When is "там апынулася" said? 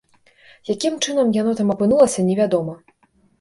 1.59-2.25